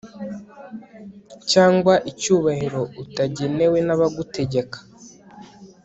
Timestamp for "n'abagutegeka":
3.87-4.77